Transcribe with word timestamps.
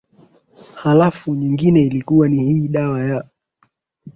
alafu 0.85 1.35
nyingine 1.35 1.81
ilikuwa 1.85 2.29
ni 2.29 2.37
ni 2.37 2.43
hii 2.43 2.67
dawa 2.67 3.01
ya 3.03 3.25